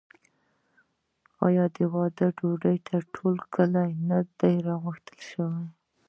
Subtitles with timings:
[1.45, 4.17] آیا د واده ډوډۍ ته ټول کلی نه
[4.67, 5.63] راغوښتل کیږي؟